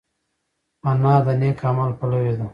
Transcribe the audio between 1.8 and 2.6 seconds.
پلوي ده